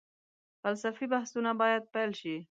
فلسفي 0.61 1.05
بحثونه 1.13 1.51
باید 1.61 1.83
پيل 1.93 2.11
شي. 2.19 2.35